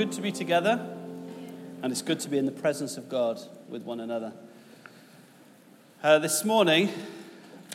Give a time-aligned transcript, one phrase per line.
[0.00, 0.80] Good to be together,
[1.82, 4.32] and it's good to be in the presence of God with one another.
[6.02, 6.88] Uh, this morning,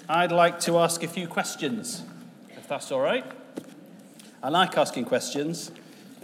[0.09, 2.01] I'd like to ask a few questions,
[2.57, 3.23] if that's all right.
[4.41, 5.69] I like asking questions.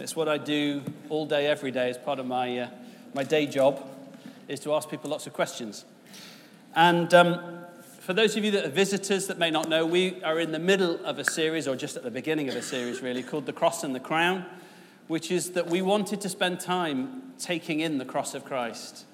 [0.00, 2.70] It's what I do all day, every day, as part of my, uh,
[3.14, 3.88] my day job,
[4.48, 5.84] is to ask people lots of questions.
[6.74, 7.64] And um,
[8.00, 10.58] for those of you that are visitors that may not know, we are in the
[10.58, 13.52] middle of a series, or just at the beginning of a series, really, called The
[13.52, 14.44] Cross and the Crown,
[15.08, 19.04] which is that we wanted to spend time taking in the cross of Christ,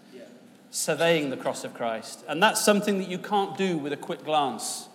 [0.70, 2.24] surveying the cross of Christ.
[2.28, 4.88] And that's something that you can't do with a quick glance.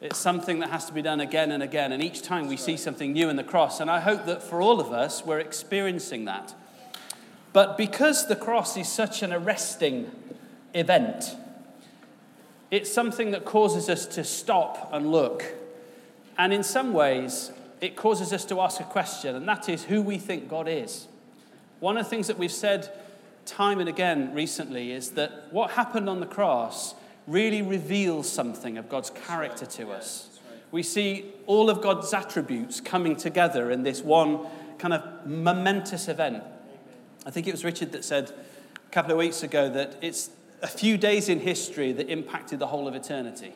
[0.00, 1.90] It's something that has to be done again and again.
[1.92, 3.80] And each time we see something new in the cross.
[3.80, 6.54] And I hope that for all of us, we're experiencing that.
[7.54, 10.10] But because the cross is such an arresting
[10.74, 11.34] event,
[12.70, 15.44] it's something that causes us to stop and look.
[16.36, 20.02] And in some ways, it causes us to ask a question, and that is who
[20.02, 21.08] we think God is.
[21.80, 22.90] One of the things that we've said
[23.44, 26.94] time and again recently is that what happened on the cross
[27.26, 30.40] really reveals something of God's character to us.
[30.70, 34.46] We see all of God's attributes coming together in this one
[34.78, 36.42] kind of momentous event.
[37.24, 40.30] I think it was Richard that said a couple of weeks ago that it's
[40.62, 43.52] a few days in history that impacted the whole of eternity.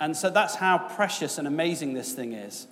[0.00, 2.66] And so that's how precious and amazing this thing is.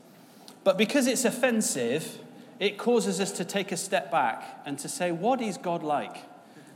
[0.65, 2.19] But because it's offensive,
[2.59, 6.17] it causes us to take a step back and to say, what is God like?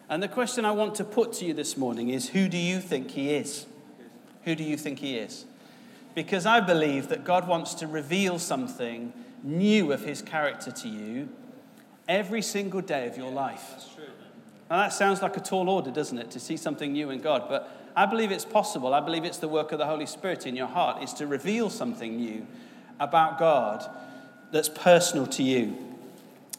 [0.08, 2.80] And the question I want to put to you this morning is who do you
[2.80, 3.66] think He is?
[4.44, 5.44] Who do you think He is?
[6.14, 11.28] Because I believe that God wants to reveal something new of His character to you
[12.08, 13.97] every single day of your life.
[14.70, 17.44] Now, that sounds like a tall order, doesn't it, to see something new in God?
[17.48, 18.94] But I believe it's possible.
[18.94, 21.70] I believe it's the work of the Holy Spirit in your heart, is to reveal
[21.70, 22.47] something new
[22.98, 23.88] about God
[24.52, 25.76] that's personal to you.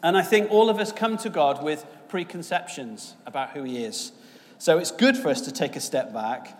[0.04, 4.12] And I think all of us come to God with preconceptions about who He is.
[4.60, 6.58] So it's good for us to take a step back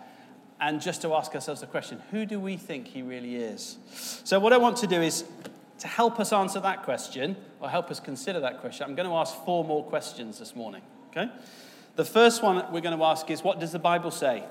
[0.60, 3.78] and just to ask ourselves the question who do we think He really is?
[4.24, 5.24] So, what I want to do is
[5.78, 9.14] to help us answer that question, or help us consider that question, I'm going to
[9.14, 10.82] ask four more questions this morning.
[11.10, 11.30] Okay?
[11.94, 14.44] The first one we're going to ask is what does the Bible say?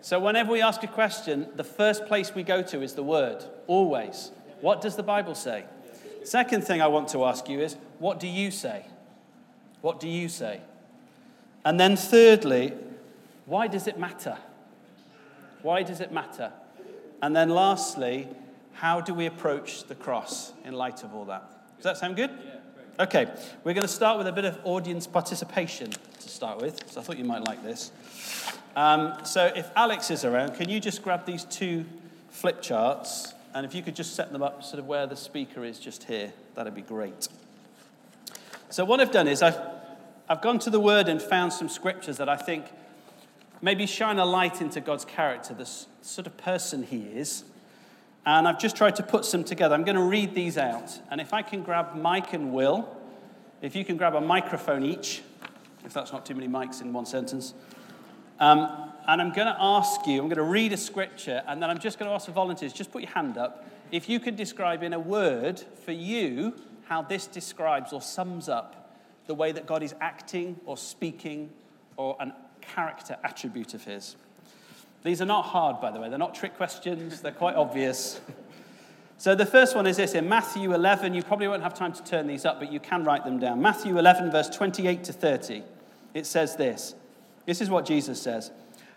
[0.00, 3.44] So, whenever we ask a question, the first place we go to is the Word,
[3.66, 4.30] always.
[4.64, 5.66] What does the Bible say?
[6.22, 8.86] Second thing I want to ask you is what do you say?
[9.82, 10.62] What do you say?
[11.66, 12.72] And then, thirdly,
[13.44, 14.38] why does it matter?
[15.60, 16.50] Why does it matter?
[17.20, 18.26] And then, lastly,
[18.72, 21.42] how do we approach the cross in light of all that?
[21.76, 22.30] Does that sound good?
[22.98, 23.26] Okay,
[23.64, 26.90] we're going to start with a bit of audience participation to start with.
[26.90, 27.92] So I thought you might like this.
[28.76, 31.84] Um, so if Alex is around, can you just grab these two
[32.30, 33.33] flip charts?
[33.54, 36.04] And if you could just set them up sort of where the speaker is just
[36.04, 37.28] here, that'd be great.
[38.68, 39.58] So what I've done is I've,
[40.28, 42.66] I've gone to the Word and found some scriptures that I think
[43.62, 45.64] maybe shine a light into God's character, the
[46.02, 47.44] sort of person He is.
[48.26, 49.74] And I've just tried to put some together.
[49.74, 50.98] I'm going to read these out.
[51.10, 52.88] And if I can grab Mike and Will,
[53.62, 55.22] if you can grab a microphone each,
[55.84, 57.54] if that's not too many mics in one sentence.
[58.40, 61.70] Um, and I'm going to ask you, I'm going to read a scripture, and then
[61.70, 63.68] I'm just going to ask the volunteers, just put your hand up.
[63.92, 66.54] If you could describe in a word for you
[66.86, 71.50] how this describes or sums up the way that God is acting or speaking
[71.96, 74.16] or a character attribute of His.
[75.02, 76.08] These are not hard, by the way.
[76.08, 78.20] They're not trick questions, they're quite obvious.
[79.16, 81.14] So the first one is this in Matthew 11.
[81.14, 83.62] You probably won't have time to turn these up, but you can write them down.
[83.62, 85.62] Matthew 11, verse 28 to 30.
[86.14, 86.94] It says this
[87.46, 88.50] This is what Jesus says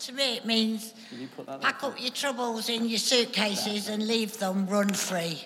[0.00, 1.72] to me it means you put that there?
[1.72, 5.44] pack up your troubles in your suitcases and leave them run free.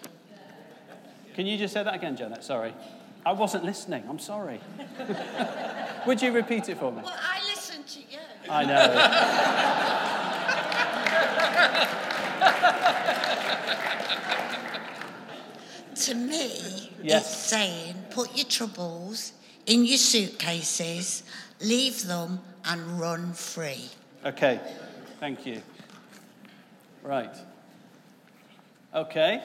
[1.35, 2.45] Can you just say that again, Janet?
[2.45, 2.73] Sorry.
[3.27, 4.05] I wasn't listening.
[4.09, 4.61] I'm sorry.
[6.07, 7.03] Would you repeat it for me?
[7.03, 8.19] Well, I listened to you.
[8.49, 8.95] I know.
[15.97, 17.27] To me, Yes.
[17.33, 19.33] it's saying put your troubles
[19.67, 21.23] in your suitcases,
[21.61, 23.89] leave them, and run free.
[24.25, 24.59] Okay,
[25.21, 25.61] thank you.
[27.03, 27.37] Right.
[28.95, 29.43] Okay.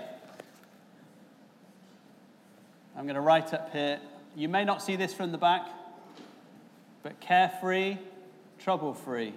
[2.95, 3.99] I'm going to write up here.
[4.37, 5.67] You may not see this from the back,
[7.03, 7.97] but carefree,
[8.57, 9.33] trouble free.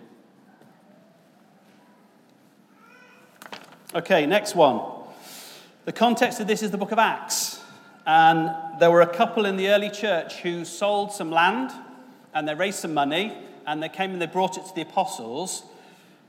[3.96, 4.80] Okay, next one.
[5.86, 7.60] The context of this is the book of Acts.
[8.06, 11.72] And there were a couple in the early church who sold some land
[12.32, 13.36] and they raised some money
[13.66, 15.64] and they came and they brought it to the apostles.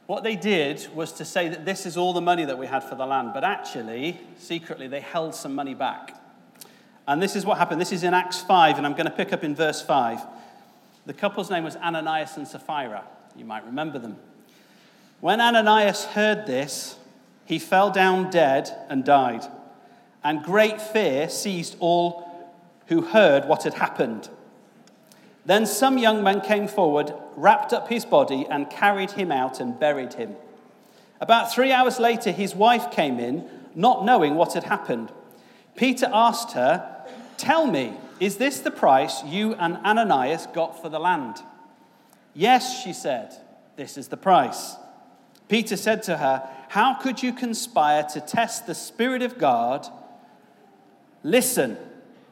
[0.06, 2.84] What they did was to say that this is all the money that we had
[2.84, 6.20] for the land, but actually, secretly, they held some money back.
[7.08, 7.82] And this is what happened.
[7.82, 10.22] This is in Acts 5, and I'm going to pick up in verse 5.
[11.06, 13.04] The couple's name was Ananias and Sapphira.
[13.36, 14.18] You might remember them.
[15.20, 16.98] When Ananias heard this,
[17.46, 19.44] he fell down dead and died.
[20.24, 22.30] And great fear seized all
[22.88, 24.30] who heard what had happened.
[25.46, 29.80] Then some young men came forward, wrapped up his body, and carried him out and
[29.80, 30.36] buried him.
[31.20, 35.12] About three hours later, his wife came in, not knowing what had happened.
[35.76, 37.06] Peter asked her,
[37.38, 41.38] Tell me, is this the price you and Ananias got for the land?
[42.34, 43.34] Yes, she said,
[43.76, 44.76] This is the price.
[45.50, 49.88] Peter said to her, How could you conspire to test the Spirit of God?
[51.22, 51.78] Listen,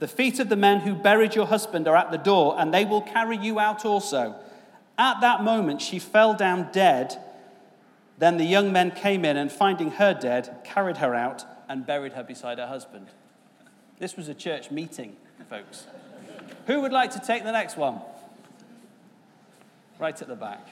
[0.01, 2.85] the feet of the men who buried your husband are at the door, and they
[2.85, 4.33] will carry you out also.
[4.97, 7.21] At that moment, she fell down dead.
[8.17, 12.13] Then the young men came in, and finding her dead, carried her out and buried
[12.13, 13.09] her beside her husband.
[13.99, 15.17] This was a church meeting,
[15.47, 15.85] folks.
[16.65, 18.01] Who would like to take the next one?
[19.99, 20.67] Right at the back.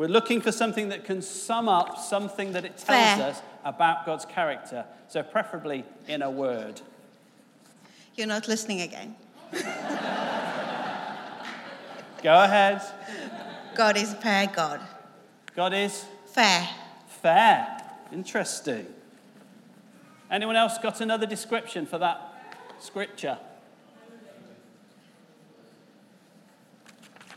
[0.00, 3.26] We're looking for something that can sum up something that it tells Fair.
[3.26, 4.86] us about God's character.
[5.08, 6.80] So, preferably in a word.
[8.14, 9.14] You're not listening again.
[9.52, 9.60] Go
[12.42, 12.80] ahead.
[13.74, 14.80] God is a fair God.
[15.54, 16.66] God is Fair.
[17.20, 17.82] fair.
[18.10, 18.86] Interesting.
[20.30, 23.36] Anyone else got another description for that scripture?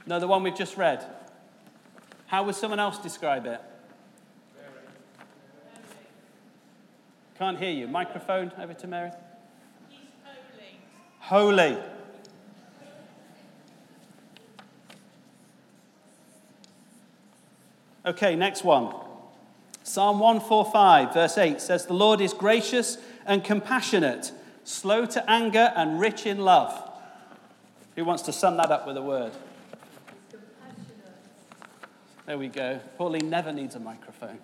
[0.06, 1.06] No, the one we've just read.
[2.33, 3.62] How would someone else describe it?
[7.38, 7.88] Can't hear you.
[7.88, 9.12] Microphone over to Mary.
[11.19, 11.77] Holy.
[18.03, 18.95] Okay, next one.
[19.83, 22.97] Psalm 145, verse 8 says, The Lord is gracious
[23.27, 24.31] and compassionate,
[24.63, 26.89] slow to anger and rich in love.
[27.95, 29.33] Who wants to sum that up with a word?
[32.25, 32.79] There we go.
[32.97, 34.39] Pauline never needs a microphone.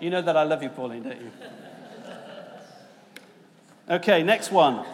[0.00, 1.30] You know that I love you, Pauline, don't you?
[3.88, 4.86] Okay, next one.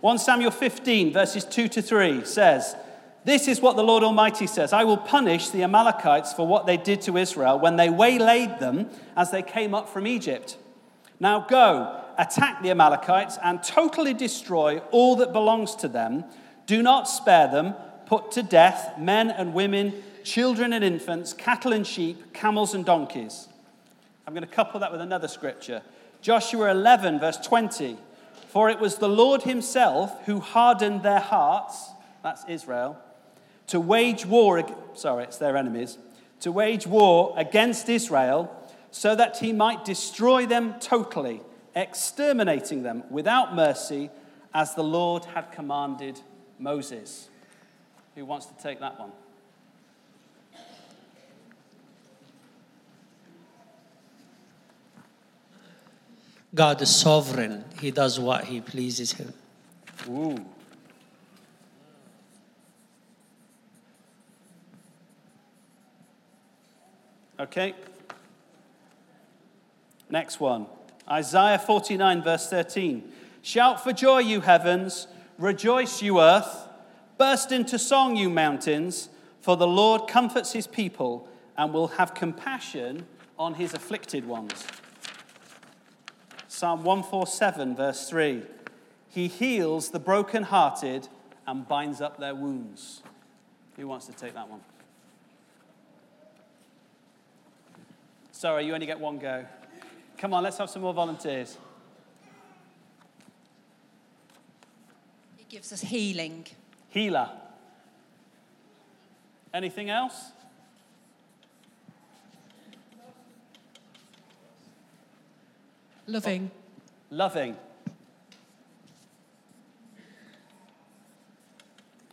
[0.00, 2.76] 1 Samuel 15, verses 2 to 3 says,
[3.24, 6.76] This is what the Lord Almighty says I will punish the Amalekites for what they
[6.76, 10.58] did to Israel when they waylaid them as they came up from Egypt.
[11.18, 16.24] Now go, attack the Amalekites, and totally destroy all that belongs to them.
[16.66, 17.74] Do not spare them.
[18.06, 23.48] Put to death men and women, children and infants, cattle and sheep, camels and donkeys.
[24.26, 25.82] I'm going to couple that with another scripture.
[26.20, 27.96] Joshua 11, verse 20.
[28.48, 31.90] For it was the Lord himself who hardened their hearts,
[32.22, 32.98] that's Israel,
[33.68, 34.62] to wage war,
[34.94, 35.96] sorry, it's their enemies,
[36.40, 38.54] to wage war against Israel
[38.90, 41.40] so that he might destroy them totally,
[41.74, 44.10] exterminating them without mercy
[44.54, 46.20] as the Lord had commanded
[46.58, 47.28] Moses.
[48.14, 49.12] Who wants to take that one?
[56.54, 57.64] God is sovereign.
[57.80, 59.32] He does what he pleases him.
[60.08, 60.44] Ooh.
[67.40, 67.74] Okay.
[70.10, 70.66] Next one.
[71.12, 73.12] Isaiah 49, verse 13.
[73.42, 75.08] Shout for joy, you heavens.
[75.36, 76.68] Rejoice, you earth.
[77.18, 79.10] Burst into song, you mountains.
[79.42, 81.28] For the Lord comforts his people
[81.58, 83.04] and will have compassion
[83.38, 84.64] on his afflicted ones.
[86.48, 88.44] Psalm 147, verse 3.
[89.10, 91.08] He heals the brokenhearted
[91.46, 93.02] and binds up their wounds.
[93.76, 94.60] Who wants to take that one?
[98.30, 99.44] Sorry, you only get one go.
[100.22, 101.58] Come on, let's have some more volunteers.
[105.36, 106.46] He gives us healing.
[106.90, 107.28] Healer.
[109.52, 110.30] Anything else?
[116.06, 116.52] Loving.
[116.54, 117.56] Oh, loving.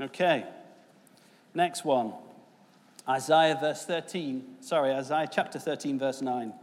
[0.01, 0.45] Okay.
[1.53, 2.13] Next one.
[3.07, 4.57] Isaiah verse 13.
[4.61, 6.53] Sorry, Isaiah chapter 13, verse 9.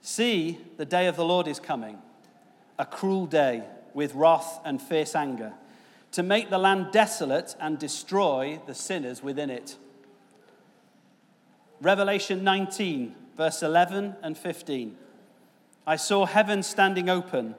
[0.00, 1.98] See, the day of the Lord is coming,
[2.78, 3.64] a cruel day
[3.94, 5.52] with wrath and fierce anger,
[6.12, 9.76] to make the land desolate and destroy the sinners within it.
[11.80, 14.96] Revelation 19, verse 11 and 15.
[15.86, 17.54] I saw heaven standing open,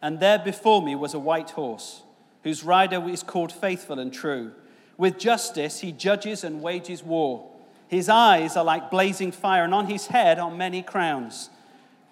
[0.00, 2.02] and there before me was a white horse,
[2.42, 4.52] whose rider is called Faithful and True.
[4.96, 7.50] With justice he judges and wages war.
[7.88, 11.50] His eyes are like blazing fire, and on his head are many crowns.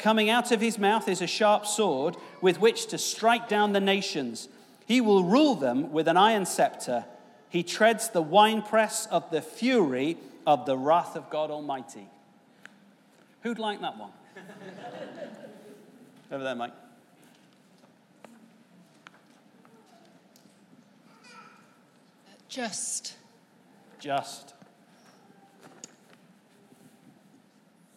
[0.03, 3.81] Coming out of his mouth is a sharp sword with which to strike down the
[3.81, 4.49] nations.
[4.85, 7.05] He will rule them with an iron scepter.
[7.49, 12.09] He treads the winepress of the fury of the wrath of God Almighty.
[13.43, 14.11] Who'd like that one?
[16.33, 16.73] Over there, Mike.
[22.49, 23.15] Just.
[24.01, 24.55] Just.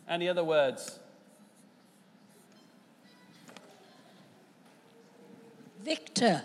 [0.07, 0.99] Any other words?
[5.85, 6.41] Victor.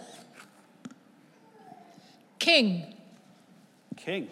[2.39, 2.95] King.
[3.97, 4.29] King.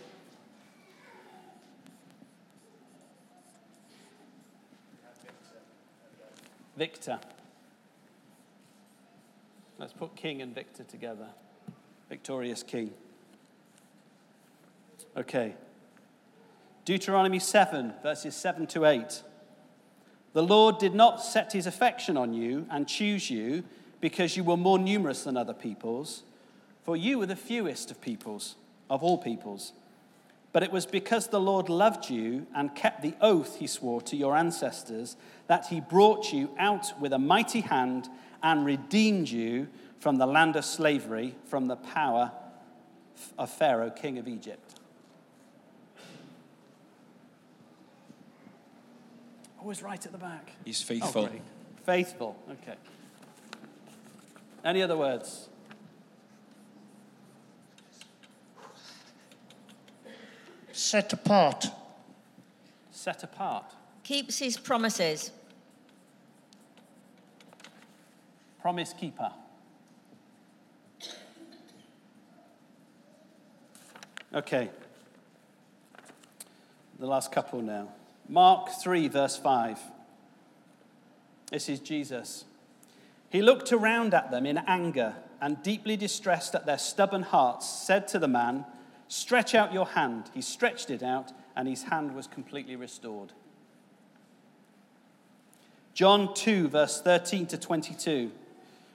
[6.76, 7.18] Victor.
[9.78, 11.28] Let's put king and victor together.
[12.10, 12.90] Victorious king.
[15.16, 15.54] Okay.
[16.84, 19.22] Deuteronomy 7, verses 7 to 8.
[20.34, 23.64] The Lord did not set his affection on you and choose you
[24.00, 26.22] because you were more numerous than other peoples,
[26.84, 28.56] for you were the fewest of peoples,
[28.88, 29.72] of all peoples.
[30.52, 34.16] But it was because the Lord loved you and kept the oath he swore to
[34.16, 38.08] your ancestors that he brought you out with a mighty hand
[38.42, 39.68] and redeemed you
[40.00, 42.32] from the land of slavery, from the power
[43.36, 44.74] of Pharaoh, king of Egypt.
[49.60, 50.52] Always right at the back.
[50.64, 51.26] He's Oh, faithful.
[51.26, 51.42] great.
[51.84, 52.76] Faithful, okay.
[54.64, 55.48] Any other words?
[60.72, 61.66] Set apart.
[62.90, 63.64] Set apart.
[64.02, 65.30] Keeps his promises.
[68.60, 69.30] Promise keeper.
[74.34, 74.70] Okay.
[76.98, 77.88] The last couple now.
[78.28, 79.78] Mark 3, verse 5.
[81.50, 82.44] This is Jesus.
[83.30, 88.08] He looked around at them in anger and, deeply distressed at their stubborn hearts, said
[88.08, 88.64] to the man,
[89.08, 90.30] Stretch out your hand.
[90.34, 93.32] He stretched it out, and his hand was completely restored.
[95.94, 98.30] John 2, verse 13 to 22.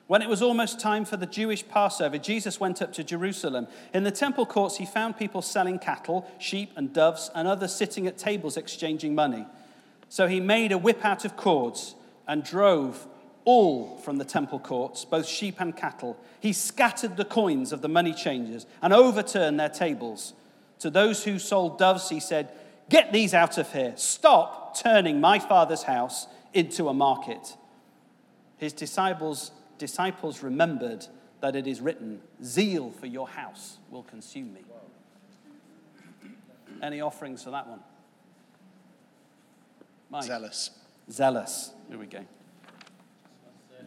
[0.08, 3.68] When it was almost time for the Jewish Passover, Jesus went up to Jerusalem.
[3.94, 8.06] In the temple courts, he found people selling cattle, sheep, and doves, and others sitting
[8.06, 9.46] at tables exchanging money.
[10.10, 11.96] So he made a whip out of cords
[12.28, 13.08] and drove
[13.45, 16.17] all from the temple courts, both sheep and cattle.
[16.39, 20.33] He scattered the coins of the money changers and overturned their tables.
[20.79, 22.50] To those who sold doves, he said,
[22.89, 23.93] Get these out of here.
[23.95, 27.55] Stop turning my father's house into a market.
[28.57, 31.07] His disciples, disciples remembered
[31.41, 34.62] that it is written, Zeal for your house will consume me.
[36.81, 37.79] Any offerings for that one?
[40.09, 40.23] Mike?
[40.23, 40.71] Zealous.
[41.09, 41.71] Zealous.
[41.89, 42.25] Here we go.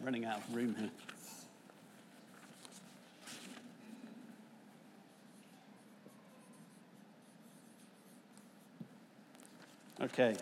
[0.03, 0.89] Running out of room here.
[10.01, 10.35] Okay.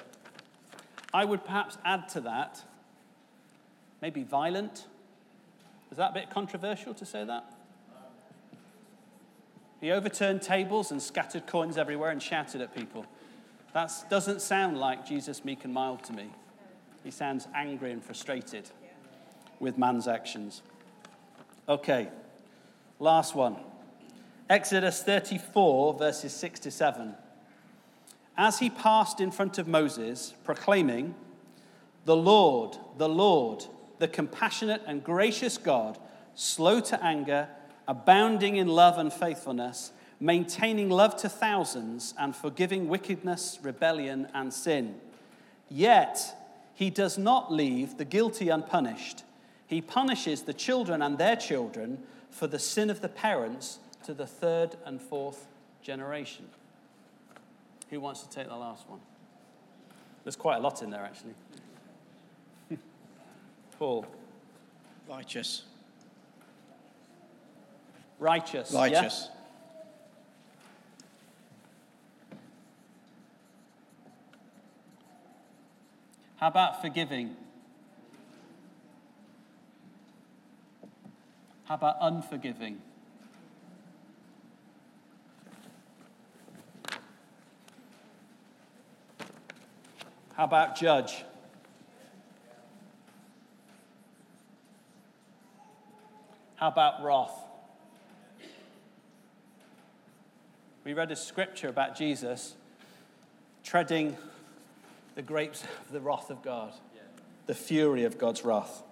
[1.14, 2.62] I would perhaps add to that
[4.02, 4.86] maybe violent.
[5.92, 7.52] Is that a bit controversial to say that?
[9.82, 13.06] He overturned tables and scattered coins everywhere and shouted at people.
[13.74, 16.30] That doesn't sound like Jesus meek and mild to me.
[17.04, 18.70] He sounds angry and frustrated
[19.60, 20.62] with man's actions.
[21.68, 22.10] Okay,
[23.00, 23.58] last one.
[24.50, 27.16] Exodus 34, verses 6 to 7.
[28.38, 31.16] As he passed in front of Moses, proclaiming,
[32.06, 33.66] The Lord, the Lord,
[33.98, 35.98] the compassionate and gracious God,
[36.36, 37.48] slow to anger,
[37.88, 44.96] abounding in love and faithfulness, maintaining love to thousands, and forgiving wickedness, rebellion, and sin.
[45.70, 46.36] Yet
[46.74, 49.24] He does not leave the guilty unpunished.
[49.68, 54.28] He punishes the children and their children for the sin of the parents to the
[54.28, 55.48] third and fourth
[55.82, 56.46] generation.
[57.90, 59.00] Who wants to take the last one?
[60.24, 61.34] There's quite a lot in there, actually.
[63.80, 64.06] Paul.
[65.08, 65.64] Righteous.
[68.20, 68.72] Righteous.
[68.72, 68.80] yeah?
[68.80, 69.30] Righteous.
[76.38, 77.36] How about forgiving?
[81.66, 82.82] How about unforgiving?
[90.36, 91.24] How about judge?
[96.58, 97.32] How about wrath?
[100.84, 102.54] We read a scripture about Jesus
[103.64, 104.18] treading
[105.16, 106.74] the grapes of the wrath of God,
[107.48, 108.84] the fury of God's wrath.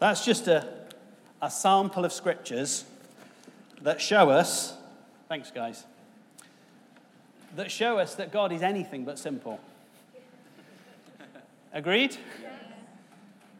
[0.00, 0.79] That's just a,
[1.42, 2.84] a sample of scriptures
[3.82, 4.74] that show us,
[5.28, 5.84] thanks guys,
[7.56, 9.60] that show us that God is anything but simple.
[11.72, 12.16] Agreed?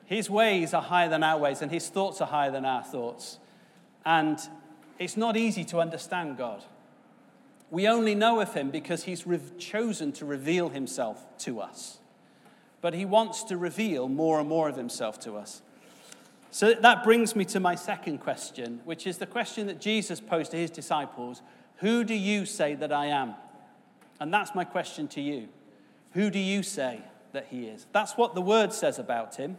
[0.07, 3.39] His ways are higher than our ways, and his thoughts are higher than our thoughts.
[4.05, 4.39] And
[4.99, 6.65] it's not easy to understand God.
[7.71, 11.99] We only know of him because he's re- chosen to reveal himself to us.
[12.81, 15.63] But he wants to reveal more and more of himself to us.
[16.51, 20.51] So that brings me to my second question, which is the question that Jesus posed
[20.51, 21.43] to his disciples
[21.77, 23.35] Who do you say that I am?
[24.19, 25.49] And that's my question to you.
[26.13, 27.01] Who do you say
[27.33, 27.87] that he is?
[27.93, 29.59] That's what the word says about him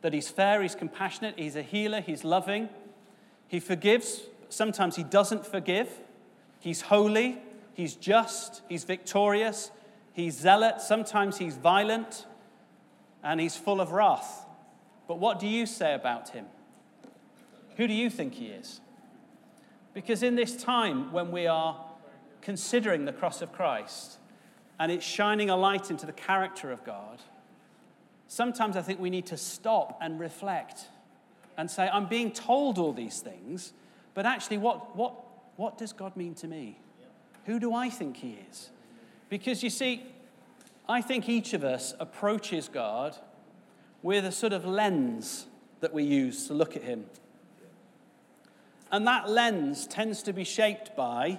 [0.00, 2.68] that he's fair, he's compassionate, he's a healer, he's loving,
[3.48, 5.88] he forgives, sometimes he doesn't forgive.
[6.60, 7.38] He's holy,
[7.74, 9.70] he's just, he's victorious,
[10.12, 12.26] he's zealot, sometimes he's violent,
[13.22, 14.44] and he's full of wrath.
[15.08, 16.44] But what do you say about him?
[17.76, 18.80] Who do you think he is?
[19.94, 21.82] Because in this time when we are
[22.42, 24.18] considering the cross of Christ
[24.78, 27.20] and it's shining a light into the character of God,
[28.28, 30.86] sometimes I think we need to stop and reflect
[31.56, 33.72] and say, I'm being told all these things,
[34.14, 35.14] but actually, what, what,
[35.56, 36.78] what does God mean to me?
[37.46, 38.70] Who do I think He is?
[39.28, 40.04] Because you see,
[40.88, 43.16] I think each of us approaches God
[44.02, 45.46] with the sort of lens
[45.80, 47.04] that we use to look at Him.
[48.90, 51.38] And that lens tends to be shaped by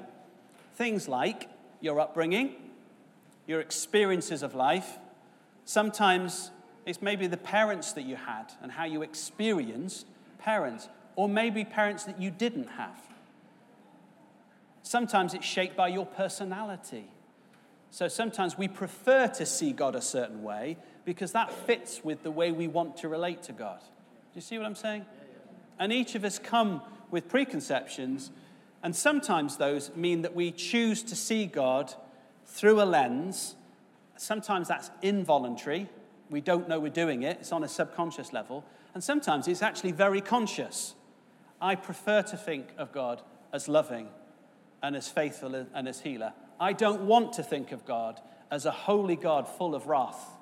[0.75, 1.49] things like
[1.81, 2.55] your upbringing,
[3.47, 4.99] your experiences of life.
[5.65, 6.51] Sometimes
[6.85, 10.05] it's maybe the parents that you had and how you experienced
[10.37, 12.99] parents, or maybe parents that you didn't have.
[14.83, 17.05] Sometimes it's shaped by your personality.
[17.91, 20.77] So sometimes we prefer to see God a certain way
[21.09, 23.79] because that fits with the way we want to relate to God.
[23.79, 25.07] Do you see what I'm saying?
[25.79, 28.29] And each of us come with preconceptions,
[28.83, 31.91] and sometimes those mean that we choose to see God
[32.45, 33.55] through a lens.
[34.17, 35.89] Sometimes that's involuntary.
[36.29, 38.63] We don't know we're doing it, it's on a subconscious level.
[38.93, 40.93] And sometimes it's actually very conscious.
[41.59, 44.09] I prefer to think of God as loving
[44.83, 46.33] and as faithful and as healer.
[46.59, 50.35] I don't want to think of God as a holy God full of wrath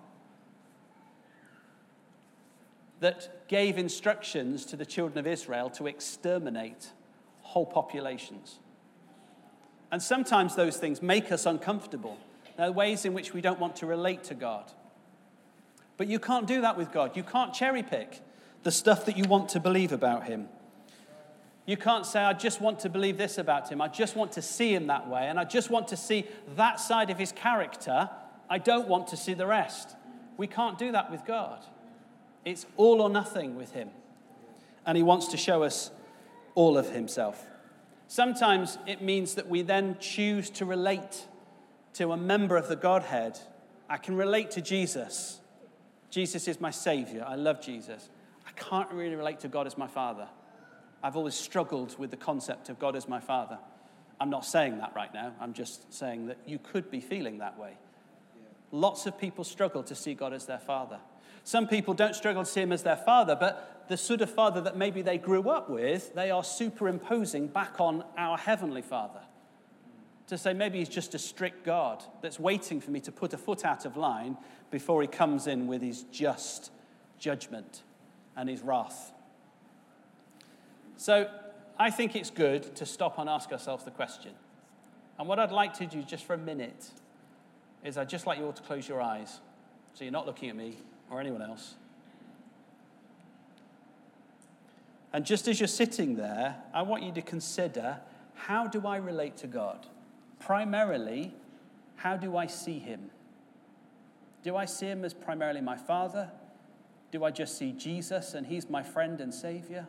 [3.00, 6.92] that gave instructions to the children of Israel to exterminate
[7.42, 8.60] whole populations.
[9.92, 12.18] And sometimes those things make us uncomfortable.
[12.58, 14.72] There are ways in which we don't want to relate to God.
[15.96, 17.16] But you can't do that with God.
[17.16, 18.22] You can't cherry pick
[18.64, 20.50] the stuff that you want to believe about Him.
[21.66, 23.82] You can't say, I just want to believe this about Him.
[23.82, 25.28] I just want to see Him that way.
[25.28, 28.10] And I just want to see that side of His character.
[28.50, 29.96] I don't want to see the rest.
[30.38, 31.66] We can't do that with God.
[32.46, 33.90] It's all or nothing with Him.
[34.86, 35.92] And He wants to show us
[36.56, 37.46] all of Himself.
[38.08, 41.28] Sometimes it means that we then choose to relate
[41.94, 43.40] to a member of the Godhead.
[43.90, 45.42] I can relate to Jesus.
[46.10, 47.26] Jesus is my Savior.
[47.28, 48.10] I love Jesus.
[48.48, 50.28] I can't really relate to God as my Father.
[51.04, 53.60] I've always struggled with the concept of God as my Father.
[54.20, 55.34] I'm not saying that right now.
[55.40, 57.74] I'm just saying that you could be feeling that way.
[58.72, 61.00] Lots of people struggle to see God as their Father.
[61.48, 64.60] Some people don't struggle to see Him as their Father, but the sort of Father
[64.60, 69.22] that maybe they grew up with, they are superimposing back on our Heavenly Father.
[70.28, 73.38] To say maybe He's just a strict God that's waiting for me to put a
[73.38, 74.36] foot out of line
[74.72, 76.70] before He comes in with His just
[77.18, 77.82] judgment
[78.36, 79.14] and His wrath.
[80.98, 81.30] So
[81.80, 84.34] I think it's good to stop and ask ourselves the question.
[85.18, 86.92] And what I'd like to do just for a minute
[87.86, 89.40] is I'd just like you all to close your eyes.
[89.94, 90.80] So you're not looking at me
[91.10, 91.76] or anyone else.
[95.14, 98.00] And just as you're sitting there, I want you to consider
[98.36, 99.88] how do I relate to God?
[100.40, 101.34] Primarily,
[101.96, 103.10] how do I see Him?
[104.44, 106.30] Do I see Him as primarily my Father?
[107.12, 109.88] Do I just see Jesus and He's my friend and Savior?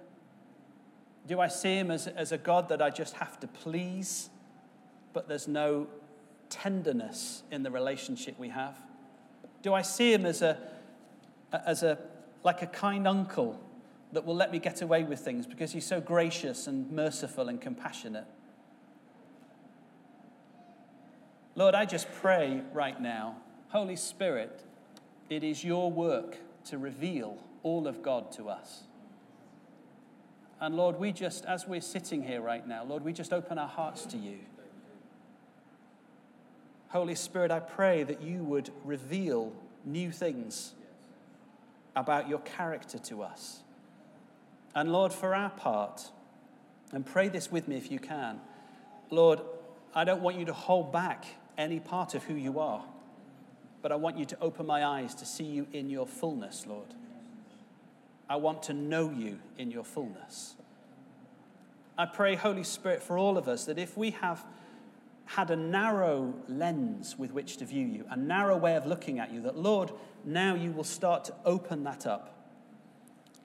[1.27, 4.31] Do I see Him as, as a God that I just have to please,
[5.13, 5.89] but there's no
[6.49, 8.81] tenderness in the relationship we have?
[9.61, 10.59] Do I see Him as a,
[11.53, 11.99] as a
[12.45, 13.61] like a kind uncle
[14.13, 17.61] that will let me get away with things because he's so gracious and merciful and
[17.61, 18.27] compassionate.
[21.55, 23.37] Lord, I just pray right now,
[23.69, 24.63] Holy Spirit,
[25.29, 28.85] it is your work to reveal all of God to us.
[30.61, 33.69] And Lord, we just, as we're sitting here right now, Lord, we just open our
[33.69, 34.39] hearts to you.
[36.89, 39.53] Holy Spirit, I pray that you would reveal
[39.85, 40.73] new things
[41.99, 43.61] about your character to us.
[44.75, 46.11] And Lord, for our part,
[46.93, 48.41] and pray this with me if you can,
[49.11, 49.41] Lord,
[49.95, 51.25] I don't want you to hold back
[51.59, 52.85] any part of who you are,
[53.83, 56.95] but I want you to open my eyes to see you in your fullness, Lord.
[58.29, 60.55] I want to know you in your fullness.
[61.97, 64.45] I pray, Holy Spirit, for all of us that if we have
[65.25, 69.33] had a narrow lens with which to view you, a narrow way of looking at
[69.33, 69.91] you, that, Lord,
[70.33, 72.35] now you will start to open that up.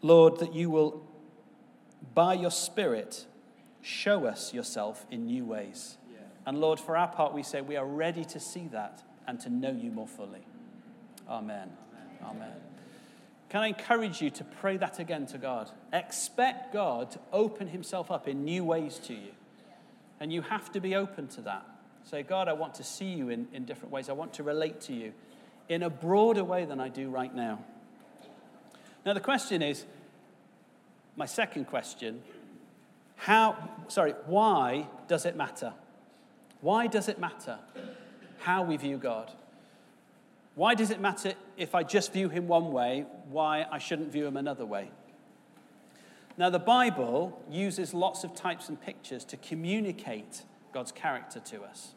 [0.02, 1.08] Lord, that you will
[2.13, 3.26] by your Spirit,
[3.82, 5.98] show us yourself in new ways.
[6.12, 6.19] Yeah.
[6.46, 9.50] And Lord, for our part, we say we are ready to see that and to
[9.50, 10.46] know you more fully.
[11.30, 11.69] Amen.
[12.22, 12.36] Amen.
[12.36, 12.54] Amen.
[13.50, 15.69] Can I encourage you to pray that again to God?
[15.91, 19.32] Expect God to open himself up in new ways to you.
[20.19, 21.65] And you have to be open to that.
[22.04, 24.10] Say, God, I want to see you in, in different ways.
[24.10, 25.13] I want to relate to you
[25.69, 27.60] in a broader way than I do right now.
[29.06, 29.86] Now, the question is
[31.15, 32.21] my second question
[33.15, 35.73] how, sorry, why does it matter?
[36.60, 37.60] Why does it matter
[38.39, 39.32] how we view God?
[40.56, 44.26] Why does it matter if I just view him one way, why I shouldn't view
[44.26, 44.91] him another way?
[46.38, 51.93] Now, the Bible uses lots of types and pictures to communicate God's character to us.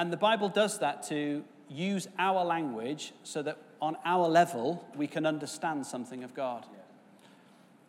[0.00, 5.06] And the Bible does that to use our language so that on our level we
[5.06, 6.64] can understand something of God.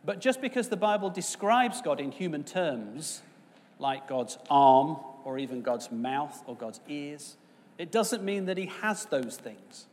[0.04, 3.22] But just because the Bible describes God in human terms,
[3.80, 7.38] like God's arm or even God's mouth or God's ears,
[7.78, 9.86] it doesn't mean that he has those things.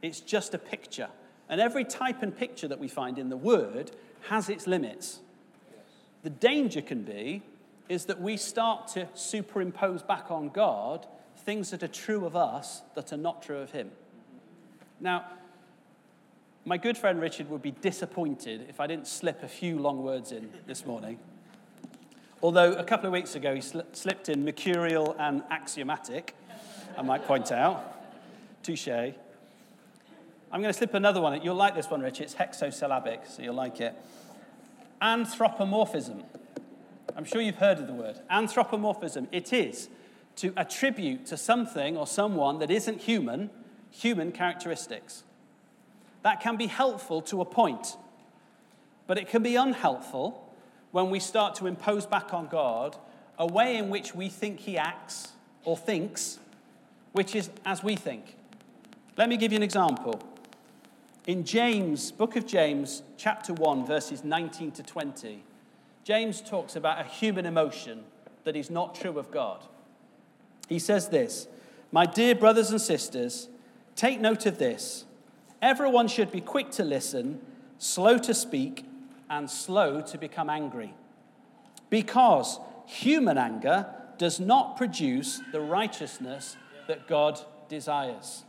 [0.00, 1.08] It's just a picture.
[1.48, 3.90] And every type and picture that we find in the Word
[4.28, 5.18] has its limits.
[6.22, 7.42] The danger can be
[7.88, 11.04] is that we start to superimpose back on God
[11.44, 13.90] things that are true of us that are not true of him.
[15.00, 15.24] Now,
[16.64, 20.30] my good friend Richard would be disappointed if I didn't slip a few long words
[20.30, 21.18] in this morning.
[22.40, 26.34] Although a couple of weeks ago he sl- slipped in mercurial and axiomatic,
[26.96, 27.98] I might point out.
[28.62, 28.88] Touche.
[28.88, 31.40] I'm going to slip another one.
[31.42, 32.24] You'll like this one, Richard.
[32.24, 33.94] It's hexasyllabic, so you'll like it.
[35.00, 36.22] Anthropomorphism.
[37.16, 38.20] I'm sure you've heard of the word.
[38.30, 39.28] Anthropomorphism.
[39.32, 39.88] It is
[40.36, 43.50] to attribute to something or someone that isn't human
[43.92, 45.22] human characteristics.
[46.22, 47.96] That can be helpful to a point,
[49.06, 50.48] but it can be unhelpful
[50.90, 52.96] when we start to impose back on God
[53.38, 55.32] a way in which we think He acts
[55.64, 56.38] or thinks,
[57.12, 58.36] which is as we think.
[59.16, 60.20] Let me give you an example.
[61.26, 65.42] In James, book of James, chapter 1, verses 19 to 20,
[66.04, 68.04] James talks about a human emotion
[68.44, 69.64] that is not true of God.
[70.68, 71.48] He says this
[71.90, 73.48] My dear brothers and sisters,
[73.96, 75.04] take note of this.
[75.60, 77.40] Everyone should be quick to listen,
[77.78, 78.84] slow to speak,
[79.30, 80.94] and slow to become angry.
[81.88, 83.86] Because human anger
[84.18, 86.56] does not produce the righteousness
[86.88, 88.44] that God desires.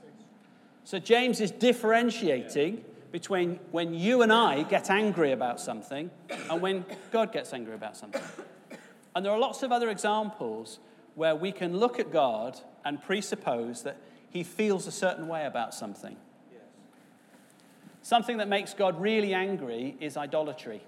[0.84, 6.10] So, James is differentiating between when you and I get angry about something
[6.50, 8.22] and when God gets angry about something.
[9.16, 10.80] And there are lots of other examples
[11.16, 13.98] where we can look at God and presuppose that
[14.30, 16.16] he feels a certain way about something.
[16.52, 16.62] Yes.
[18.02, 20.82] Something that makes God really angry is idolatry.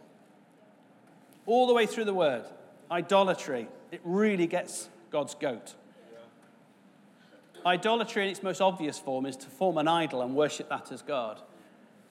[1.46, 2.46] All the way through the word,
[2.90, 5.76] idolatry, it really gets God's goat.
[6.12, 7.72] Yeah.
[7.72, 11.04] Idolatry, in its most obvious form, is to form an idol and worship that as
[11.04, 11.40] God.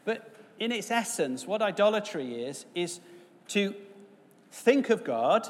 [0.05, 3.01] But in its essence, what idolatry is, is
[3.49, 3.75] to
[4.53, 5.49] think of God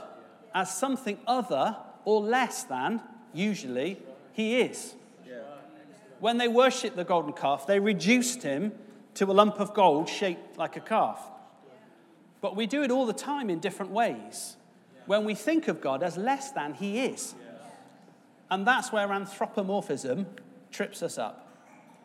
[0.55, 3.01] as something other or less than,
[3.33, 4.01] usually,
[4.33, 4.95] he is.
[6.21, 8.73] When they worshipped the golden calf, they reduced him
[9.15, 11.21] to a lump of gold shaped like a calf.
[12.41, 14.57] But we do it all the time in different ways
[15.07, 17.35] when we think of God as less than he is.
[18.51, 20.27] And that's where anthropomorphism
[20.71, 21.41] trips us up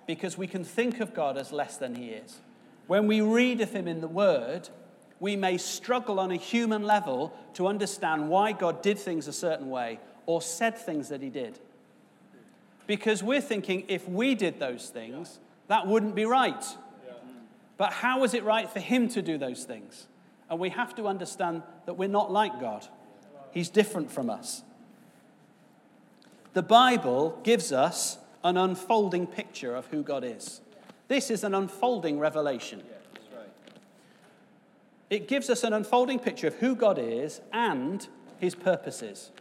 [0.07, 2.41] because we can think of God as less than he is.
[2.87, 4.69] When we read of him in the Word,
[5.19, 9.69] we may struggle on a human level to understand why God did things a certain
[9.69, 11.59] way or said things that he did.
[12.87, 16.63] Because we're thinking if we did those things, that wouldn't be right.
[17.77, 20.07] But how is it right for him to do those things?
[20.49, 22.87] And we have to understand that we're not like God,
[23.51, 24.63] he's different from us.
[26.53, 30.61] The Bible gives us an unfolding picture of who God is.
[31.07, 32.83] This is an unfolding revelation.
[35.09, 38.07] It gives us an unfolding picture of who God is and
[38.39, 39.31] his purposes.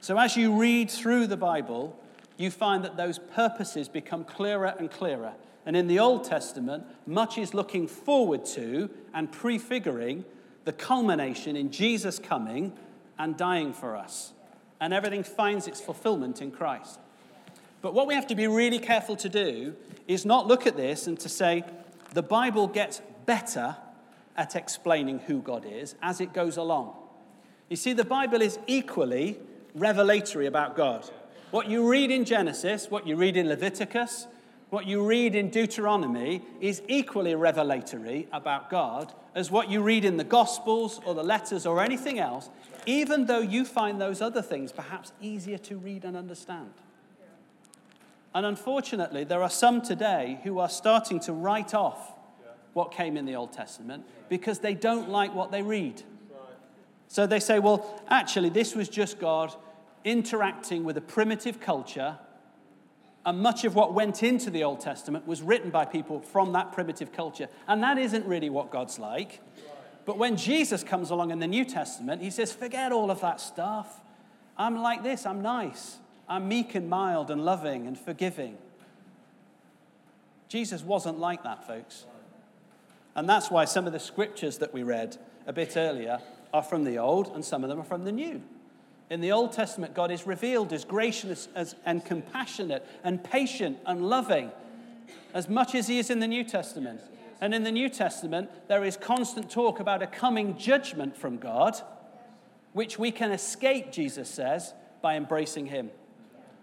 [0.00, 1.98] So as you read through the Bible,
[2.36, 5.32] you find that those purposes become clearer and clearer.
[5.66, 10.24] And in the Old Testament, much is looking forward to and prefiguring
[10.64, 12.72] the culmination in Jesus coming
[13.18, 14.32] and dying for us.
[14.80, 16.98] And everything finds its fulfillment in Christ.
[17.80, 19.74] But what we have to be really careful to do
[20.06, 21.64] is not look at this and to say
[22.12, 23.76] the Bible gets better
[24.36, 26.94] at explaining who God is as it goes along.
[27.68, 29.38] You see, the Bible is equally
[29.74, 31.08] revelatory about God.
[31.50, 34.26] What you read in Genesis, what you read in Leviticus,
[34.70, 40.16] what you read in Deuteronomy is equally revelatory about God as what you read in
[40.16, 42.50] the Gospels or the letters or anything else,
[42.86, 46.72] even though you find those other things perhaps easier to read and understand.
[48.34, 52.13] And unfortunately, there are some today who are starting to write off
[52.74, 56.02] what came in the Old Testament because they don't like what they read.
[57.08, 59.54] So they say, well, actually, this was just God
[60.04, 62.18] interacting with a primitive culture
[63.26, 66.72] and much of what went into the Old Testament was written by people from that
[66.72, 67.48] primitive culture.
[67.66, 69.40] And that isn't really what God's like.
[70.04, 73.40] But when Jesus comes along in the New Testament, he says, forget all of that
[73.40, 74.02] stuff.
[74.58, 75.96] I'm like this, I'm nice.
[76.28, 78.58] I'm meek and mild and loving and forgiving.
[80.48, 82.04] Jesus wasn't like that, folks.
[83.16, 86.20] And that's why some of the scriptures that we read a bit earlier
[86.52, 88.42] are from the Old and some of them are from the New.
[89.10, 94.08] In the Old Testament, God is revealed as gracious as, and compassionate and patient and
[94.08, 94.50] loving
[95.32, 97.00] as much as He is in the New Testament.
[97.40, 101.76] And in the New Testament, there is constant talk about a coming judgment from God,
[102.72, 104.72] which we can escape, Jesus says,
[105.02, 105.90] by embracing Him.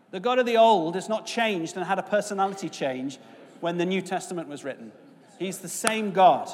[0.10, 3.20] The God of the Old has not changed and had a personality change
[3.60, 4.92] when the New Testament was written.
[5.41, 6.51] He's the same God.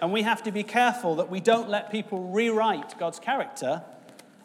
[0.00, 3.82] And we have to be careful that we don't let people rewrite God's character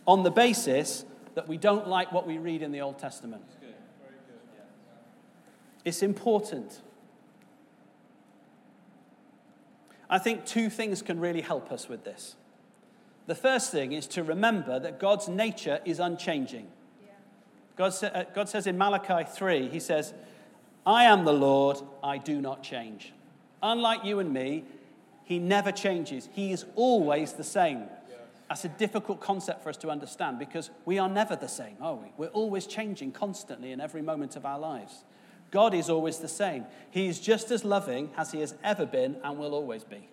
[0.08, 3.44] on the basis that we don't like what we read in the Old Testament.
[5.86, 6.82] It's important.
[10.10, 12.36] I think two things can really help us with this.
[13.28, 16.68] The first thing is to remember that God's nature is unchanging.
[17.76, 20.16] God, uh, God says in Malachi 3, He says,
[20.84, 23.14] I am the Lord, I do not change.
[23.64, 24.64] Unlike you and me,
[25.24, 26.30] He never changes.
[26.34, 27.84] He is always the same.
[28.50, 31.96] That's a difficult concept for us to understand because we are never the same, are
[31.96, 32.12] we?
[32.18, 35.06] We're always changing constantly in every moment of our lives.
[35.52, 36.66] God is always the same.
[36.90, 40.10] He is just as loving as He has ever been and will always be.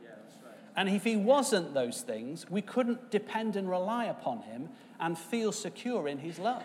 [0.76, 4.68] And if He wasn't those things, we couldn't depend and rely upon Him
[5.00, 6.64] and feel secure in His love.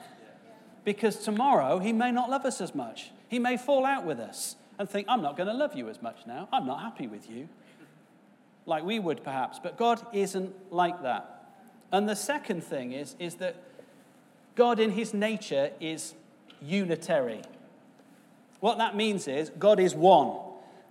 [0.85, 3.11] Because tomorrow He may not love us as much.
[3.27, 6.01] He may fall out with us and think, I'm not going to love you as
[6.01, 6.47] much now.
[6.51, 7.47] I'm not happy with you.
[8.65, 9.59] Like we would perhaps.
[9.59, 11.29] But God isn't like that.
[11.91, 13.55] And the second thing is, is that
[14.55, 16.15] God in his nature is
[16.61, 17.41] unitary.
[18.59, 20.37] What that means is God is one.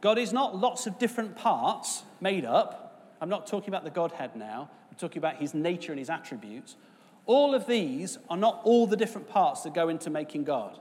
[0.01, 3.15] God is not lots of different parts made up.
[3.21, 6.77] I'm not talking about the Godhead now, I'm talking about his nature and his attributes.
[7.25, 10.79] All of these are not all the different parts that go into making God.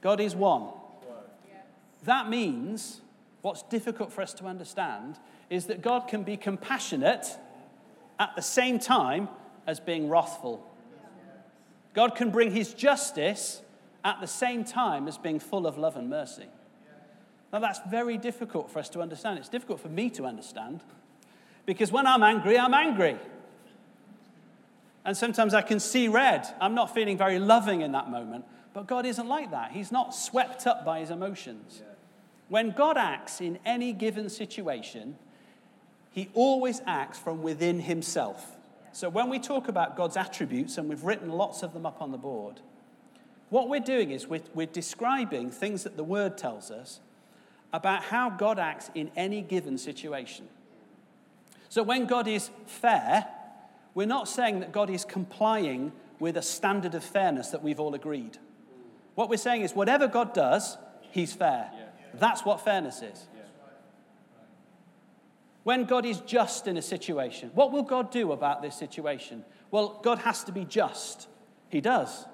[0.00, 0.70] God is one.
[2.04, 3.00] That means
[3.42, 7.26] what's difficult for us to understand is that God can be compassionate
[8.18, 9.28] at the same time
[9.66, 10.66] as being wrathful.
[11.92, 13.62] God can bring his justice
[14.04, 16.46] at the same time as being full of love and mercy.
[17.52, 19.38] Now, that's very difficult for us to understand.
[19.38, 20.82] It's difficult for me to understand
[21.66, 23.16] because when I'm angry, I'm angry.
[25.04, 26.46] And sometimes I can see red.
[26.60, 28.44] I'm not feeling very loving in that moment.
[28.72, 29.72] But God isn't like that.
[29.72, 31.82] He's not swept up by his emotions.
[32.50, 35.16] When God acts in any given situation,
[36.10, 38.56] he always acts from within himself.
[38.92, 42.10] So when we talk about God's attributes, and we've written lots of them up on
[42.10, 42.60] the board,
[43.50, 47.00] What we're doing is we're, we're describing things that the Word tells us
[47.72, 50.48] about how God acts in any given situation.
[51.68, 53.26] So when God is fair,
[53.94, 57.94] we're not saying that God is complying with a standard of fairness that we've all
[57.94, 58.38] agreed.
[59.14, 60.78] What we're saying is whatever God does,
[61.10, 61.70] He's fair.
[62.14, 63.26] That's what fairness is.
[65.62, 69.44] When God is just in a situation, what will God do about this situation?
[69.70, 71.28] Well, God has to be just.
[71.68, 72.24] He does.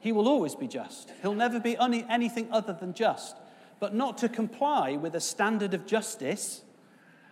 [0.00, 1.12] He will always be just.
[1.22, 3.36] He'll never be anything other than just.
[3.78, 6.62] But not to comply with a standard of justice,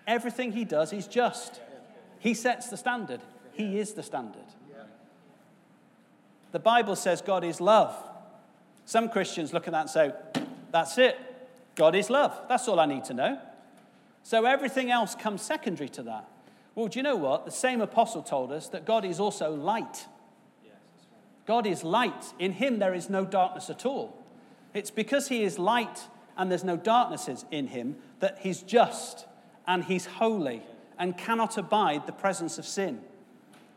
[0.07, 1.61] everything he does is just.
[2.21, 3.21] He sets the standard,
[3.53, 4.45] he is the standard.
[6.53, 7.95] The Bible says God is love.
[8.85, 10.13] Some Christians look at that and say,
[10.73, 11.17] that's it.
[11.81, 12.39] God is love.
[12.47, 13.39] That's all I need to know.
[14.23, 16.29] So everything else comes secondary to that.
[16.75, 17.47] Well, do you know what?
[17.47, 20.07] The same apostle told us that God is also light.
[21.47, 22.35] God is light.
[22.39, 24.15] In him there is no darkness at all.
[24.75, 29.25] It's because he is light and there's no darknesses in him that he's just
[29.67, 30.63] and he's holy
[30.99, 33.01] and cannot abide the presence of sin.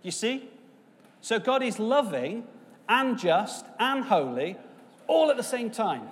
[0.01, 0.49] You see?
[1.21, 2.45] So God is loving
[2.89, 4.57] and just and holy
[5.07, 6.09] all at the same time.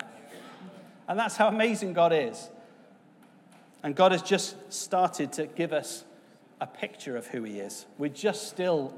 [1.12, 2.50] And that's how amazing God is.
[3.84, 6.06] And God has just started to give us
[6.62, 7.86] a picture of who He is.
[7.97, 8.93] We're just still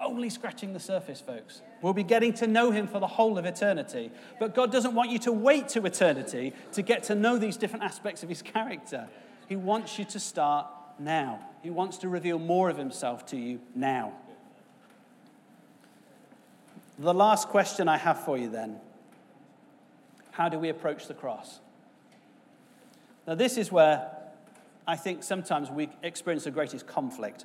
[0.00, 1.60] only scratching the surface, folks.
[1.82, 4.10] We'll be getting to know Him for the whole of eternity.
[4.40, 7.84] But God doesn't want you to wait to eternity to get to know these different
[7.84, 9.06] aspects of His character.
[9.46, 11.38] He wants you to start now.
[11.62, 14.14] He wants to reveal more of Himself to you now.
[16.98, 18.80] The last question I have for you then
[20.38, 21.58] how do we approach the cross?
[23.26, 24.08] Now, this is where
[24.86, 27.44] I think sometimes we experience the greatest conflict.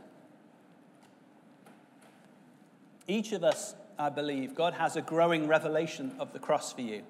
[3.08, 7.02] Each of us, I believe, God has a growing revelation of the cross for you.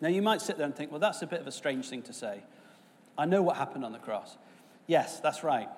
[0.00, 2.02] Now, you might sit there and think, well, that's a bit of a strange thing
[2.02, 2.44] to say.
[3.18, 4.38] I know what happened on the cross.
[4.86, 5.68] Yes, that's right.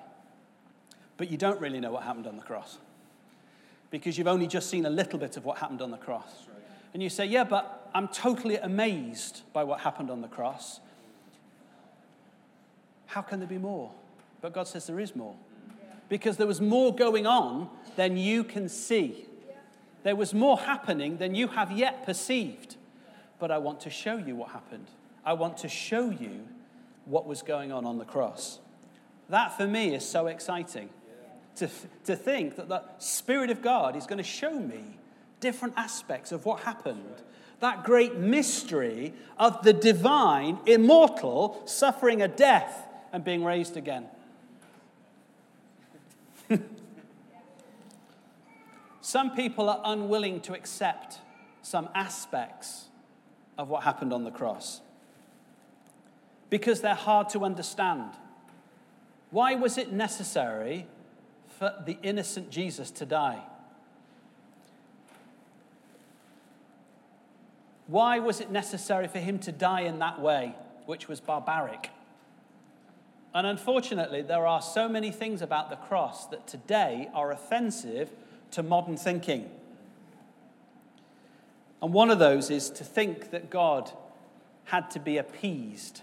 [1.17, 2.77] But you don't really know what happened on the cross
[3.89, 6.45] because you've only just seen a little bit of what happened on the cross.
[6.93, 10.79] And you say, yeah, but I'm totally amazed by what happened on the cross.
[13.05, 13.91] How can there be more?
[14.41, 15.35] But God says there is more.
[16.09, 19.25] Because there was more going on than you can see.
[20.03, 22.75] There was more happening than you have yet perceived.
[23.39, 24.87] But I want to show you what happened.
[25.25, 26.47] I want to show you
[27.05, 28.59] what was going on on the cross.
[29.29, 30.89] That for me is so exciting.
[31.57, 31.69] To,
[32.05, 34.97] to think that the Spirit of God is going to show me
[35.39, 37.21] different aspects of what happened
[37.63, 44.05] that great mystery of the divine, immortal, suffering a death and being raised again.
[49.01, 51.19] some people are unwilling to accept
[51.61, 52.89] some aspects
[53.57, 54.81] of what happened on the cross
[56.49, 58.11] because they're hard to understand.
[59.31, 60.85] Why was it necessary
[61.47, 63.41] for the innocent Jesus to die?
[67.87, 71.89] Why was it necessary for him to die in that way, which was barbaric?
[73.33, 78.11] And unfortunately, there are so many things about the cross that today are offensive
[78.51, 79.49] to modern thinking.
[81.81, 83.91] And one of those is to think that God
[84.65, 86.01] had to be appeased.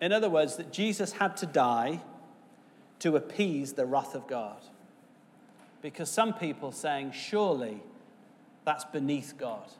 [0.00, 2.00] In other words, that Jesus had to die
[3.00, 4.56] to appease the wrath of God.
[5.82, 7.82] Because some people saying, surely
[8.64, 9.70] that's beneath God.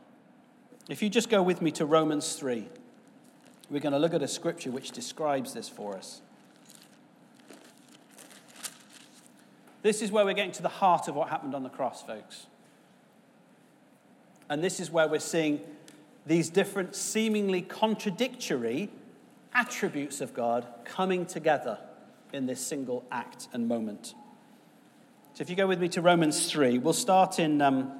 [0.89, 2.67] If you just go with me to Romans 3,
[3.69, 6.23] we're going to look at a scripture which describes this for us.
[9.83, 12.47] This is where we're getting to the heart of what happened on the cross, folks.
[14.49, 15.61] And this is where we're seeing
[16.27, 18.91] these different, seemingly contradictory
[19.55, 21.79] attributes of God coming together
[22.33, 24.15] in this single act and moment.
[25.35, 27.63] So if you go with me to Romans 3, we'll start in.
[27.63, 28.00] Um,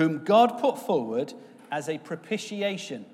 [0.00, 1.34] whom God put forward
[1.70, 3.04] as a propitiation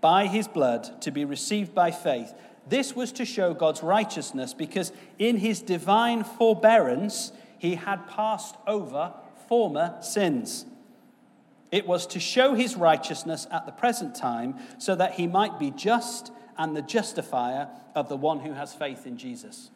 [0.00, 2.32] by his blood to be received by faith.
[2.66, 9.12] This was to show God's righteousness because in his divine forbearance he had passed over
[9.46, 10.64] former sins.
[11.70, 15.70] It was to show his righteousness at the present time so that he might be
[15.70, 19.70] just and the justifier of the one who has faith in Jesus.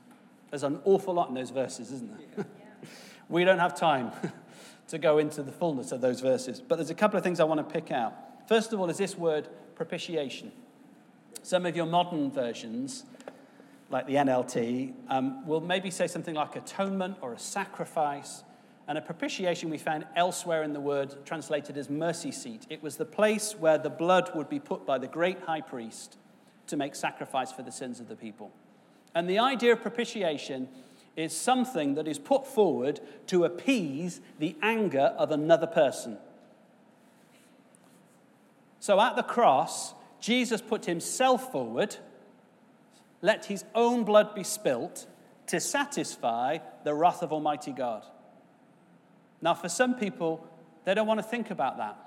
[0.48, 2.46] There's an awful lot in those verses, isn't there?
[3.28, 4.12] we don't have time
[4.89, 7.45] to go into the fullness of those verses, but there's a couple of things I
[7.45, 8.14] want to pick out.
[8.49, 10.51] First of all, is this word propitiation.
[11.43, 13.05] Some of your modern versions,
[13.91, 18.43] like the NLT, um, will maybe say something like atonement or a sacrifice.
[18.86, 22.66] And a propitiation we found elsewhere in the word translated as mercy seat.
[22.70, 26.16] It was the place where the blood would be put by the great high priest
[26.68, 28.51] to make sacrifice for the sins of the people.
[29.14, 30.68] And the idea of propitiation
[31.18, 36.16] is something that is put forward to appease the anger of another person.
[38.78, 41.96] So at the cross, Jesus put himself forward,
[43.20, 45.06] let his own blood be spilt
[45.48, 48.04] to satisfy the wrath of Almighty God.
[49.42, 50.46] Now, for some people,
[50.84, 51.98] they don't want to think about that.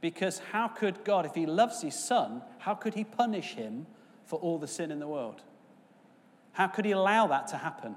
[0.00, 3.86] Because how could God, if he loves his son, how could he punish him
[4.24, 5.42] for all the sin in the world?
[6.58, 7.94] How could he allow that to happen?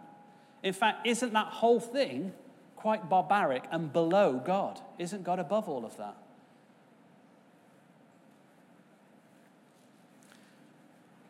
[0.62, 2.32] In fact, isn't that whole thing
[2.76, 4.80] quite barbaric and below God?
[5.00, 6.16] Isn't God above all of that?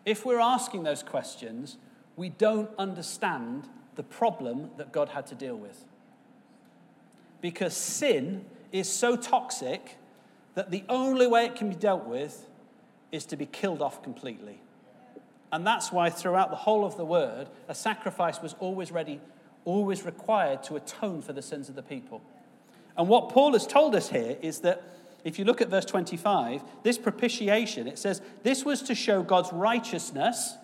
[0.06, 1.78] If we're asking those questions,
[2.18, 5.86] we don't understand the problem that God had to deal with.
[7.40, 9.98] Because sin is so toxic
[10.56, 12.50] that the only way it can be dealt with
[13.10, 14.60] is to be killed off completely.
[15.52, 19.20] And that's why throughout the whole of the word, a sacrifice was always ready,
[19.66, 22.22] always required to atone for the sins of the people.
[22.98, 24.84] And what Paul has told us here is that
[25.24, 29.54] if you look at verse 25, this propitiation, it says, this was to show God's
[29.54, 30.56] righteousness,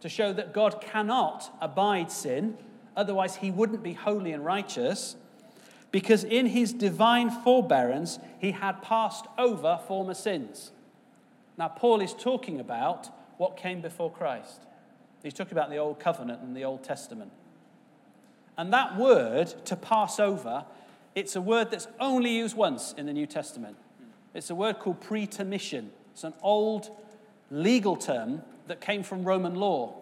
[0.00, 2.56] to show that God cannot abide sin,
[2.96, 5.16] otherwise, he wouldn't be holy and righteous,
[5.90, 10.72] because in his divine forbearance, he had passed over former sins.
[11.56, 14.60] Now, Paul is talking about what came before Christ.
[15.22, 17.32] He's talking about the Old Covenant and the Old Testament.
[18.56, 20.64] And that word, to pass over,
[21.14, 23.76] it's a word that's only used once in the New Testament.
[24.34, 25.90] It's a word called pretermission.
[26.12, 26.90] It's an old
[27.50, 29.94] legal term that came from Roman law.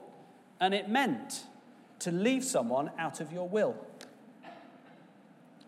[0.61, 1.45] And it meant
[2.01, 3.77] to leave someone out of your will.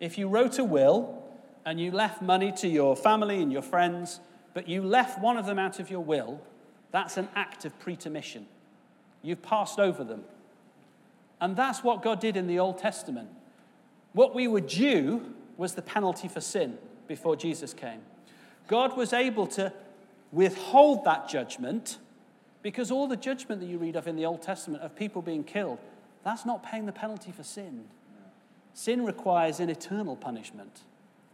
[0.01, 1.23] If you wrote a will
[1.65, 4.21] and you left money to your family and your friends,
[4.53, 6.41] but you left one of them out of your will,
[6.95, 8.45] that's an act of pretermission.
[9.21, 10.23] You've passed over them.
[11.41, 13.31] And that's what God did in the Old Testament.
[14.13, 16.79] What we were due was the penalty for sin
[17.09, 18.01] before Jesus came.
[18.69, 19.73] God was able to
[20.31, 21.99] withhold that judgment
[22.63, 25.43] because all the judgment that you read of in the Old Testament of people being
[25.43, 25.81] killed,
[26.23, 27.87] that's not paying the penalty for sin.
[28.73, 30.83] Sin requires an eternal punishment,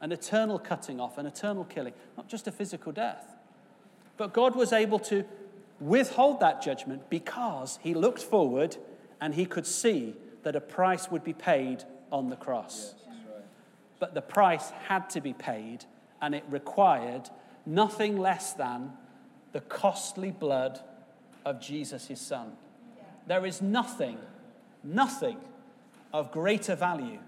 [0.01, 3.35] an eternal cutting off, an eternal killing, not just a physical death.
[4.17, 5.25] But God was able to
[5.81, 8.77] withhold that judgment because he looked forward
[9.21, 12.95] and he could see that a price would be paid on the cross.
[12.97, 13.45] Yes, right.
[13.99, 15.85] But the price had to be paid
[16.21, 17.31] and it required
[17.67, 18.93] nothing less than
[19.53, 20.81] the costly blood
[21.45, 22.53] of Jesus, his son.
[23.27, 24.19] There is nothing,
[24.83, 25.39] nothing
[26.13, 27.19] of greater value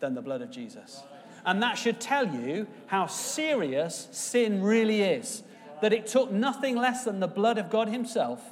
[0.00, 1.02] than the blood of Jesus.
[1.44, 5.42] And that should tell you how serious sin really is.
[5.82, 8.42] That it took nothing less than the blood of God Himself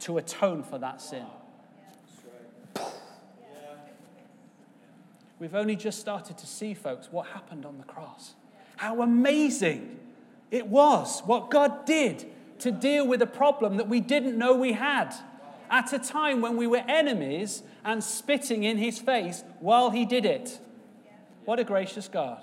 [0.00, 1.26] to atone for that sin.
[5.38, 8.34] We've only just started to see, folks, what happened on the cross
[8.78, 9.98] how amazing
[10.50, 12.24] it was what God did
[12.60, 15.14] to deal with a problem that we didn't know we had
[15.68, 20.24] at a time when we were enemies and spitting in his face while he did
[20.24, 20.58] it.
[21.44, 22.40] What a gracious God.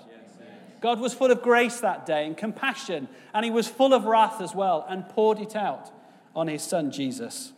[0.80, 4.40] God was full of grace that day and compassion, and he was full of wrath
[4.40, 5.90] as well and poured it out
[6.34, 7.52] on his son Jesus.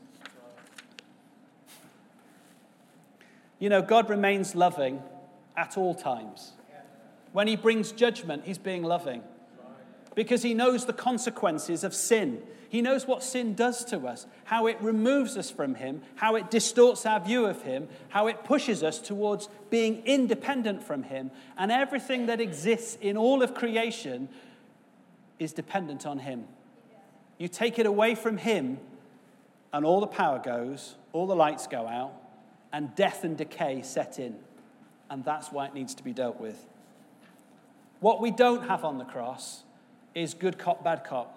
[3.58, 5.02] You know, God remains loving
[5.56, 6.52] at all times.
[7.32, 9.22] When he brings judgment, he's being loving
[10.18, 12.42] because he knows the consequences of sin.
[12.68, 16.50] He knows what sin does to us, how it removes us from him, how it
[16.50, 21.30] distorts our view of him, how it pushes us towards being independent from him.
[21.56, 24.28] And everything that exists in all of creation
[25.38, 26.46] is dependent on him.
[27.38, 28.80] You take it away from him,
[29.72, 32.12] and all the power goes, all the lights go out,
[32.72, 34.34] and death and decay set in.
[35.10, 36.66] And that's why it needs to be dealt with.
[38.00, 39.62] What we don't have on the cross
[40.22, 41.34] is good cop, bad cop.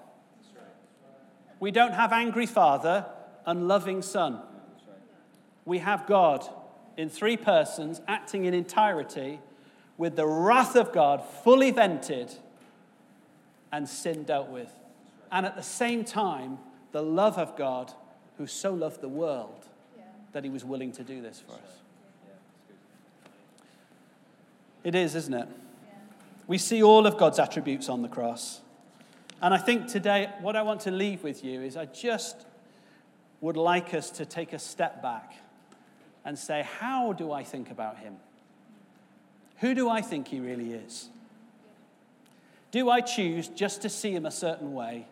[1.60, 3.06] We don't have angry father
[3.46, 4.40] and loving son.
[5.66, 6.48] We have God
[6.98, 9.40] in three persons acting in entirety
[9.98, 12.34] with the wrath of God fully vented
[13.72, 14.72] and sin dealt with.
[15.32, 16.58] And at the same time,
[16.92, 17.94] the love of God
[18.38, 19.68] who so loved the world
[20.32, 21.82] that he was willing to do this for us.
[24.84, 25.48] It is, isn't it?
[26.48, 28.61] We see all of God's attributes on the cross.
[29.42, 32.46] And I think today, what I want to leave with you is I just
[33.42, 35.34] would like us to take a step back
[36.24, 38.18] and say, How do I think about him?
[39.58, 41.10] Who do I think he really is?
[42.70, 45.08] Do I choose just to see him a certain way?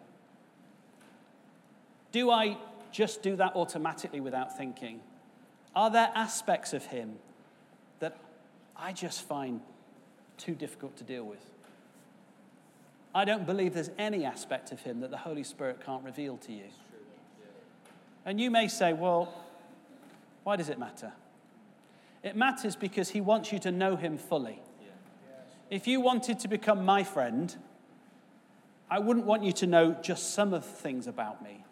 [2.11, 2.57] Do I
[2.91, 5.01] just do that automatically without thinking?
[5.75, 7.17] Are there aspects of him
[7.99, 8.17] that
[8.75, 9.61] I just find
[10.37, 11.45] too difficult to deal with?
[13.13, 16.53] I don't believe there's any aspect of him that the Holy Spirit can't reveal to
[16.53, 16.65] you.
[18.25, 19.33] And you may say, well,
[20.43, 21.13] why does it matter?
[22.23, 24.61] It matters because he wants you to know him fully.
[25.69, 27.55] If you wanted to become my friend,
[28.89, 31.63] I wouldn't want you to know just some of the things about me.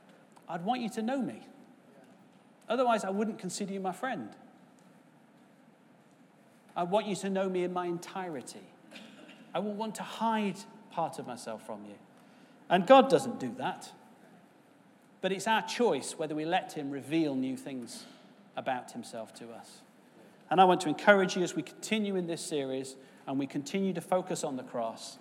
[0.47, 1.41] I'd want you to know me.
[2.69, 4.29] Otherwise, I wouldn't consider you my friend.
[6.75, 8.61] I want you to know me in my entirety.
[9.53, 10.57] I won't want to hide
[10.97, 11.93] part of myself from you.
[12.71, 13.91] And God doesn't do that.
[15.21, 18.05] But it's our choice whether we let Him reveal new things
[18.55, 19.81] about Himself to us.
[20.49, 22.95] And I want to encourage you as we continue in this series
[23.27, 25.19] and we continue to focus on the cross.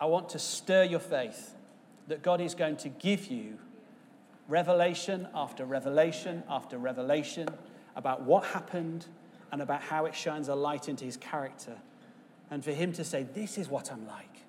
[0.00, 1.54] I want to stir your faith
[2.06, 3.58] that God is going to give you
[4.46, 7.48] revelation after revelation after revelation
[7.96, 9.06] about what happened
[9.50, 11.78] and about how it shines a light into his character.
[12.50, 14.42] And for him to say, This is what I'm like.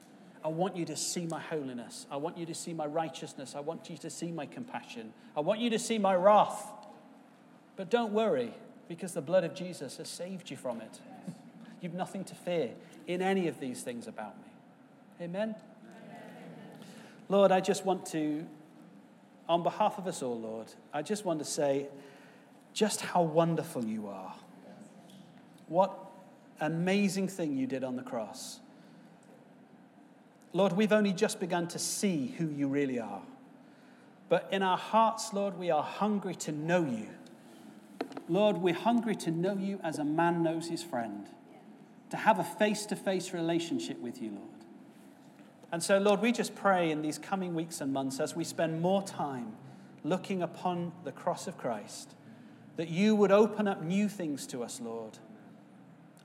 [0.44, 2.06] I want you to see my holiness.
[2.10, 3.56] I want you to see my righteousness.
[3.56, 5.12] I want you to see my compassion.
[5.36, 6.72] I want you to see my wrath.
[7.76, 8.54] But don't worry,
[8.88, 11.00] because the blood of Jesus has saved you from it.
[11.82, 12.72] You've nothing to fear
[13.08, 15.26] in any of these things about me.
[15.26, 15.54] Amen?
[15.54, 16.22] Amen?
[17.30, 18.46] Lord, I just want to,
[19.50, 21.88] on behalf of us all, Lord, I just want to say
[22.74, 24.36] just how wonderful you are.
[25.68, 26.07] What
[26.60, 28.60] amazing thing you did on the cross.
[30.54, 33.22] Lord, we've only just begun to see who you really are.
[34.30, 37.08] But in our hearts, Lord, we are hungry to know you.
[38.28, 41.28] Lord, we're hungry to know you as a man knows his friend,
[42.10, 44.48] to have a face to face relationship with you, Lord.
[45.72, 48.82] And so, Lord, we just pray in these coming weeks and months as we spend
[48.82, 49.54] more time
[50.04, 52.16] looking upon the cross of Christ,
[52.78, 55.18] that you would open up new things to us, Lord.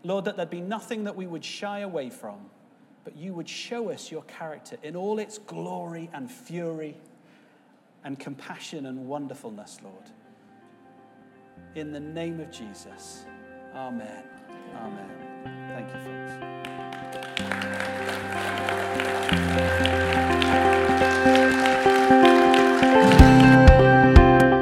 [0.04, 2.38] Lord, that there'd be nothing that we would shy away from,
[3.04, 6.96] but you would show us your character in all its glory and fury
[8.04, 10.10] and compassion and wonderfulness, Lord.
[11.74, 13.24] In the name of Jesus.
[13.74, 14.24] Amen.
[14.76, 15.08] Amen.
[15.68, 16.32] Thank you, folks.